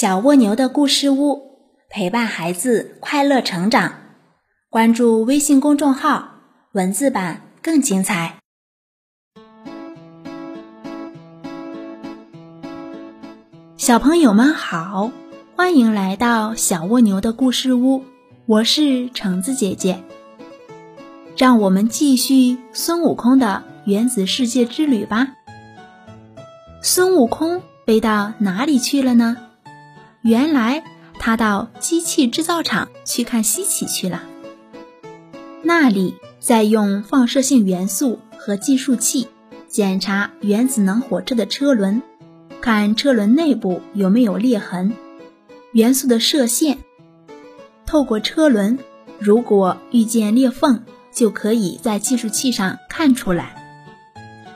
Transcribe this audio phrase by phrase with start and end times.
[0.00, 1.58] 小蜗牛的故事屋，
[1.90, 3.92] 陪伴孩子快乐成长。
[4.70, 6.36] 关注微信公众号，
[6.72, 8.36] 文字版更精彩。
[13.76, 15.12] 小朋友们好，
[15.54, 18.02] 欢迎来到小蜗牛的故事屋，
[18.46, 20.02] 我是橙子姐姐。
[21.36, 25.28] 让我们继续孙悟空的原子世界之旅吧。
[26.80, 29.36] 孙悟空飞到哪里去了呢？
[30.22, 30.84] 原来
[31.18, 34.22] 他到机器制造厂去看稀奇去了。
[35.62, 39.28] 那里在用放射性元素和计数器
[39.68, 42.02] 检查原子能火车的车轮，
[42.60, 44.92] 看车轮内部有没有裂痕、
[45.72, 46.78] 元素的射线。
[47.86, 48.78] 透过车轮，
[49.18, 53.56] 如果遇见裂缝，就可以在计数器上看出来。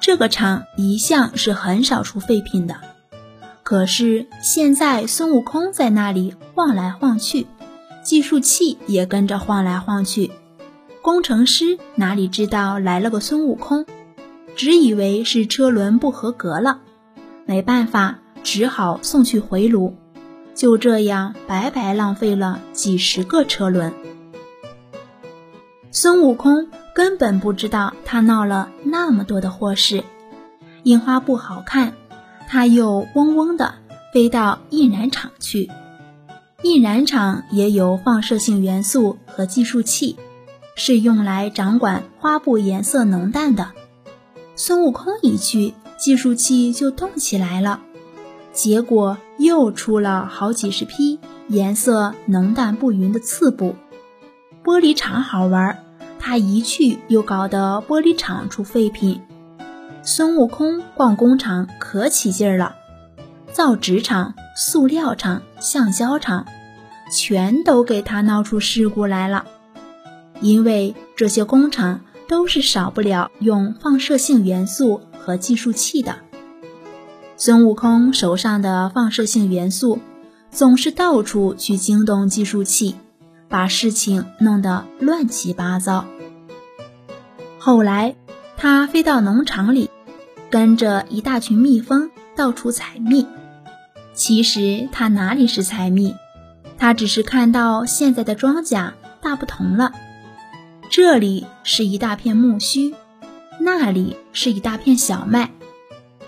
[0.00, 2.76] 这个厂一向是很少出废品的。
[3.68, 7.46] 可是现在孙悟空在那里晃来晃去，
[8.02, 10.30] 计数器也跟着晃来晃去。
[11.02, 13.84] 工程师哪里知道来了个孙悟空，
[14.56, 16.80] 只以为是车轮不合格了，
[17.44, 19.94] 没办法，只好送去回炉。
[20.54, 23.92] 就这样白白浪费了几十个车轮。
[25.90, 30.04] 孙悟空根本不知道他闹了那么多的祸事，
[30.84, 31.92] 印花不好看。
[32.50, 33.74] 他又嗡嗡地
[34.12, 35.70] 飞到印染厂去，
[36.62, 40.16] 印染厂也有放射性元素和计数器，
[40.74, 43.72] 是用来掌管花布颜色浓淡的。
[44.56, 47.80] 孙悟空一去，计数器就动起来了，
[48.54, 53.74] 结果又出了好几十批颜色浓淡不匀的次布。
[54.64, 55.84] 玻璃厂好玩，
[56.18, 59.20] 他一去又搞得玻璃厂出废品。
[60.10, 62.76] 孙悟空逛工厂可起劲儿了，
[63.52, 66.46] 造纸厂、塑料厂、橡胶厂，
[67.12, 69.44] 全都给他闹出事故来了。
[70.40, 76.16] 因为这些工厂都是少不了用放射性元素和计数器的。
[77.36, 79.98] 孙悟空手上的放射性元素
[80.50, 82.94] 总是到处去惊动计数器，
[83.46, 86.06] 把事情弄得乱七八糟。
[87.58, 88.16] 后来
[88.56, 89.87] 他飞到农场里。
[90.50, 93.26] 跟着一大群蜜蜂到处采蜜，
[94.14, 96.14] 其实他哪里是采蜜，
[96.78, 99.92] 他只是看到现在的庄稼大不同了。
[100.90, 102.94] 这里是一大片苜蓿，
[103.60, 105.50] 那里是一大片小麦，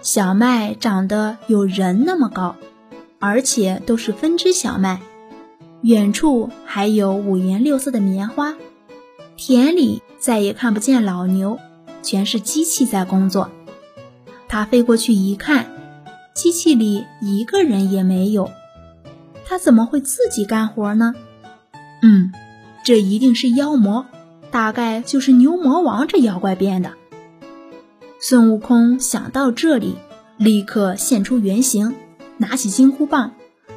[0.02, 2.56] 小麦长得有人那么高，
[3.18, 5.00] 而且都是分支小麦。
[5.80, 8.54] 远处还有五颜六色的棉花，
[9.34, 11.58] 田里再也看不见老牛，
[12.02, 13.50] 全是机器在工作。
[14.50, 15.66] 他飞过去一看，
[16.34, 18.50] 机器里一个人也没有。
[19.46, 21.14] 他怎么会自己干活呢？
[22.02, 22.32] 嗯，
[22.84, 24.06] 这一定是妖魔，
[24.50, 26.94] 大概就是牛魔王这妖怪变的。
[28.20, 29.94] 孙悟空想到这里，
[30.36, 31.94] 立刻现出原形，
[32.36, 33.34] 拿起金箍棒，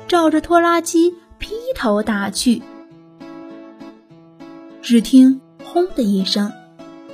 [0.08, 2.64] 照着拖拉机劈头打去。
[4.82, 6.52] 只听“轰”的一声，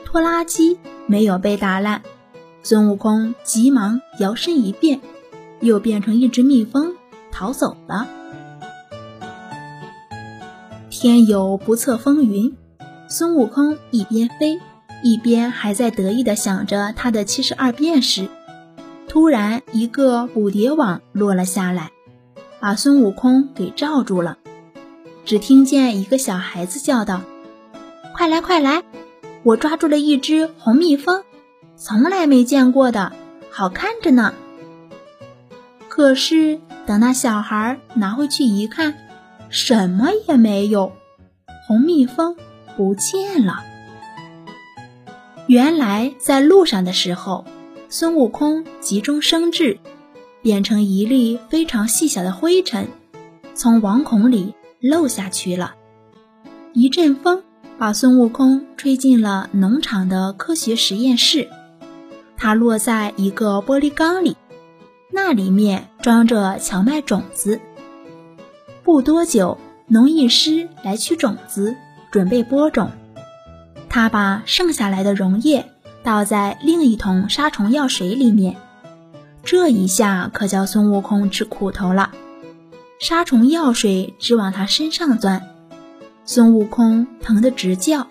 [0.06, 2.02] 拖拉机没有被打烂。
[2.62, 5.00] 孙悟空急忙摇身一变，
[5.62, 6.94] 又变成一只蜜蜂
[7.32, 8.08] 逃走了。
[10.90, 12.56] 天有不测风云，
[13.08, 14.60] 孙悟空一边飞，
[15.02, 18.28] 一边还在得意地想着他的七十二变时，
[19.08, 21.92] 突然一个捕蝶网落了下来，
[22.60, 24.38] 把孙悟空给罩住了。
[25.24, 27.22] 只听见一个小孩子叫道
[28.18, 28.84] ：“快来，快来！
[29.44, 31.24] 我抓住了一只红蜜蜂。”
[31.82, 33.14] 从来没见过的，
[33.50, 34.34] 好看着呢。
[35.88, 38.96] 可是等那小孩拿回去一看，
[39.50, 40.92] 什么也没有，
[41.66, 42.36] 红蜜蜂
[42.76, 43.64] 不见了。
[45.48, 47.46] 原来在路上的时候，
[47.88, 49.80] 孙悟空急中生智，
[50.42, 52.90] 变成一粒非常细小的灰尘，
[53.54, 55.76] 从网孔里漏下去了。
[56.74, 57.42] 一阵风
[57.78, 61.48] 把孙悟空吹进了农场的科学实验室。
[62.42, 64.38] 它落在一个玻璃缸里，
[65.12, 67.60] 那里面装着荞麦种子。
[68.82, 69.58] 不多久，
[69.88, 71.76] 农艺师来取种子，
[72.12, 72.92] 准备播种。
[73.90, 75.66] 他把剩下来的溶液
[76.02, 78.56] 倒在另一桶杀虫药水里面，
[79.44, 82.12] 这一下可叫孙悟空吃苦头了。
[83.02, 85.46] 杀虫药水直往他身上钻，
[86.24, 88.08] 孙悟空疼得直叫，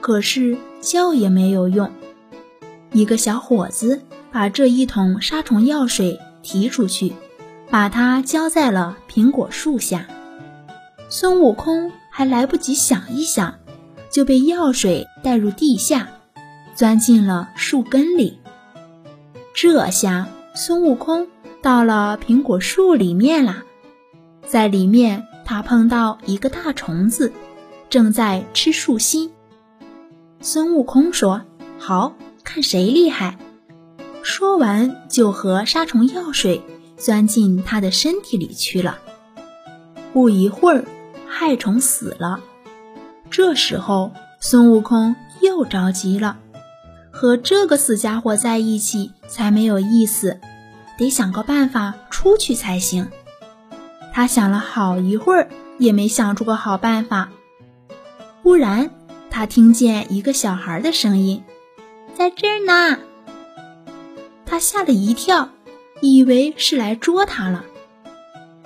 [0.00, 1.92] 可是叫也没有用。
[2.92, 7.12] 一个小伙子把这一桶杀虫药水提出去，
[7.70, 10.06] 把它浇在了苹果树下。
[11.08, 13.54] 孙悟空还来不及想一想，
[14.10, 16.08] 就被药水带入地下，
[16.74, 18.38] 钻进了树根里。
[19.54, 21.28] 这下孙悟空
[21.60, 23.62] 到了苹果树里面啦，
[24.46, 27.32] 在里面他碰到一个大虫子，
[27.88, 29.30] 正在吃树心。
[30.40, 31.42] 孙悟空说
[31.78, 33.38] ：“好看谁厉害。”
[34.22, 36.62] 说完就和杀虫药水
[36.96, 38.98] 钻进他的身体里去了。
[40.12, 40.84] 不一会儿，
[41.26, 42.40] 害虫死了。
[43.30, 46.38] 这时候孙悟空又着急了。
[47.10, 50.40] 和这个死家伙在一起才没有意思，
[50.98, 53.10] 得想个办法出去才行。
[54.12, 55.48] 他想了好一会儿，
[55.78, 57.30] 也没想出个好办法。
[58.42, 58.90] 忽然，
[59.30, 61.42] 他听见一个小孩的声音
[62.22, 62.98] ：“在这儿呢！”
[64.46, 65.48] 他吓了一跳，
[66.00, 67.64] 以为是来捉他了。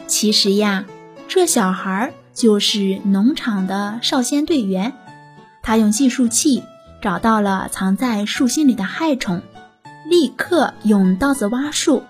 [0.07, 0.85] 其实呀，
[1.27, 4.93] 这小孩就是农场的少先队员，
[5.63, 6.63] 他用计数器。
[7.01, 9.41] 找到了藏在树心里的害虫，
[10.11, 12.03] 立刻用刀子挖树，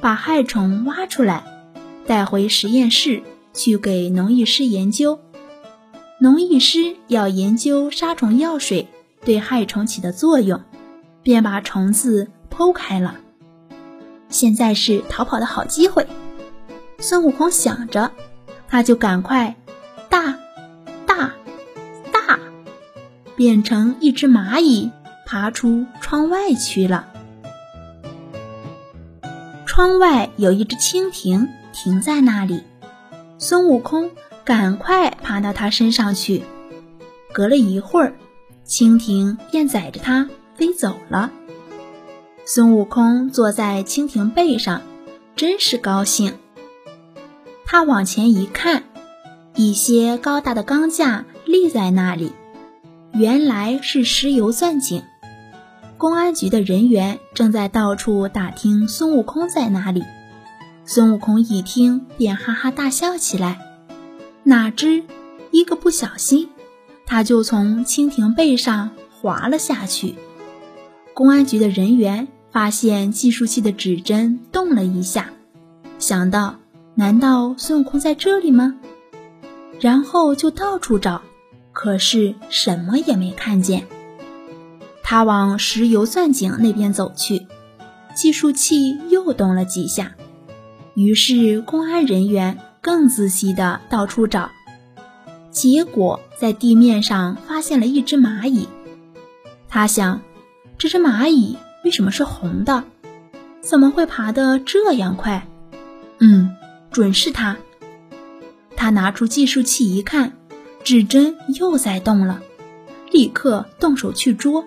[0.00, 1.44] 把害虫挖出来，
[2.06, 3.22] 带回实验室
[3.52, 5.20] 去给农艺师研究。
[6.18, 8.88] 农艺师要研究杀虫药水
[9.24, 10.62] 对害虫起的作用，
[11.28, 13.16] 便把虫子剖开了。
[14.30, 16.06] 现在是逃跑的好机会，
[17.00, 18.12] 孙悟空想着，
[18.66, 19.54] 他就赶快
[20.08, 20.38] 大。
[21.04, 21.34] 大，
[22.10, 22.38] 大
[23.36, 24.90] 变成一只蚂蚁，
[25.26, 27.08] 爬出窗外去了。
[29.66, 32.62] 窗外有一只蜻蜓停在那里，
[33.36, 34.12] 孙悟空
[34.46, 36.42] 赶快爬到它身上去。
[37.34, 38.14] 隔了一会儿，
[38.66, 41.30] 蜻蜓便载着它飞走了。
[42.44, 44.82] 孙悟空坐在蜻蜓背上，
[45.36, 46.34] 真是高兴。
[47.64, 48.82] 他往前一看，
[49.54, 52.32] 一些高大的钢架立在那里。
[53.12, 55.04] 原来是石油钻井，
[55.96, 60.02] 公安局的人员正在到处打听孙悟空在哪里。
[60.84, 63.60] 孙悟空一听，便哈哈大笑起来。
[64.42, 65.04] 哪知
[65.52, 66.48] 一个不小心，
[67.06, 68.90] 他就从蜻蜓背上
[69.20, 70.16] 滑了下去。
[71.18, 75.30] 公安局的人员发现计数器的指针动了一下，
[75.98, 76.60] 想到
[76.94, 78.76] 难道孙悟空在这里吗？
[79.80, 81.22] 然后就到处找。
[81.72, 83.88] 可是什么也没看见。
[85.02, 87.48] 他往石油钻井那边走去，
[88.14, 90.14] 计数器又动了几下。
[90.94, 94.52] 于是公安人员更仔细地到处找，
[95.50, 98.68] 结果在地面上发现了一只蚂蚁。
[99.68, 100.20] 他想，
[100.78, 102.84] 这只蚂蚁为什么是红的？
[103.60, 105.46] 怎么会爬得这样快？
[106.20, 106.56] 嗯，
[106.90, 107.56] 准是它。
[108.76, 110.32] 他拿出计数器一看。
[110.84, 112.40] 指针又在动了，
[113.10, 114.64] 立刻动手去捉。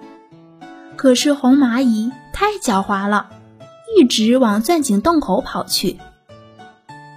[0.95, 3.29] 可是红蚂蚁太狡猾了，
[3.97, 5.97] 一直往钻井洞口跑去。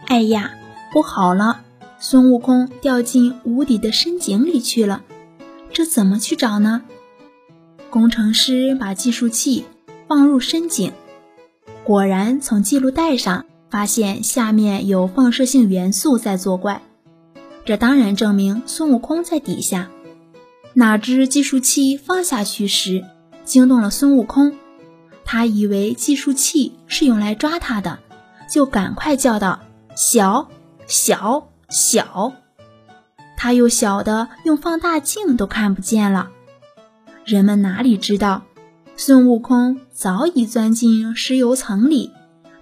[0.07, 0.53] 哎呀，
[0.91, 1.61] 不好了！
[1.99, 5.03] 孙悟空掉进无底的深井里去了，
[5.71, 6.81] 这怎么去找呢？
[7.95, 9.65] 工程师把计数器
[10.09, 10.93] 放入深井，
[11.85, 16.83] 果然从记录带上发现下面有放射性元素在作怪。
[17.65, 19.91] 这当然证明孙悟空在底下。
[20.73, 23.05] 哪知计数器放下去时，
[23.45, 24.59] 惊动了孙悟空。
[25.25, 28.01] 他以为计数器是用来抓他的，
[28.51, 29.61] 就赶快叫道
[29.95, 30.49] ：“小，
[30.89, 32.33] 小，小！”
[33.39, 36.31] 他又小的用放大镜都看不见了。
[37.25, 38.43] 人们哪里知道，
[38.97, 42.11] 孙悟空早已钻进石油层里，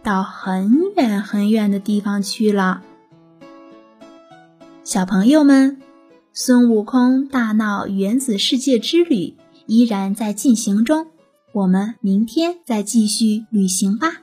[0.05, 2.83] 到很远很远的地方去了。
[4.85, 5.81] 小朋友们，
[6.33, 9.35] 孙悟空大闹原子世界之旅
[9.67, 11.09] 依然在进行中，
[11.53, 14.22] 我们明天再继续旅行吧。